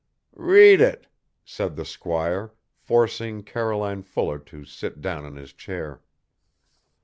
"Read 0.33 0.81
it," 0.81 1.05
said 1.45 1.75
the 1.75 1.85
squire, 1.85 2.55
forcing 2.75 3.43
Caroline 3.43 4.01
Fuller 4.01 4.39
to 4.39 4.65
sit 4.65 4.99
down 4.99 5.27
in 5.27 5.35
his 5.35 5.53
chair. 5.53 6.01